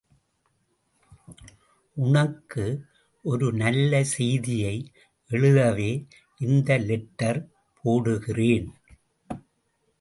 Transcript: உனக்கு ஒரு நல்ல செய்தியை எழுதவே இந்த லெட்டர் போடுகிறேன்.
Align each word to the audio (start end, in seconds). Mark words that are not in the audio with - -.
உனக்கு 1.97 2.65
ஒரு 3.25 3.47
நல்ல 3.53 4.03
செய்தியை 4.15 4.75
எழுதவே 5.31 5.91
இந்த 6.41 6.79
லெட்டர் 6.87 7.41
போடுகிறேன். 7.83 8.69